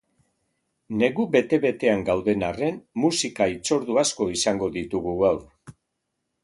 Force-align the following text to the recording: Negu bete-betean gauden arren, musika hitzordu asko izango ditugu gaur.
Negu 1.01 1.25
bete-betean 1.35 2.01
gauden 2.07 2.47
arren, 2.47 2.81
musika 3.05 3.49
hitzordu 3.53 4.01
asko 4.07 4.29
izango 4.39 4.73
ditugu 4.79 5.17
gaur. 5.25 5.45